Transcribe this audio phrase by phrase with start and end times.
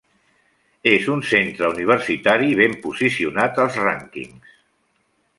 [0.91, 4.57] És un centre universitari ben posicionat als rànquings.